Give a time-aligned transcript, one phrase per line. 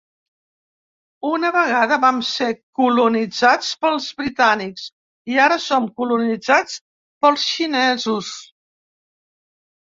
[1.31, 2.47] Una vegada vam ser
[2.79, 4.87] colonitzats pels britànics,
[5.35, 6.81] i ara som colonitzats
[7.27, 8.33] pels xinesos.